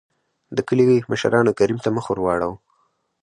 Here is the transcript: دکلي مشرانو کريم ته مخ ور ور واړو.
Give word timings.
دکلي 0.57 0.87
مشرانو 1.11 1.51
کريم 1.59 1.79
ته 1.83 1.89
مخ 1.95 2.05
ور 2.09 2.19
ور 2.21 2.39
واړو. 2.41 2.51